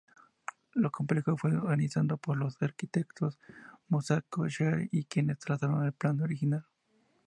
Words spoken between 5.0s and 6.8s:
quienes trazaron el plan original.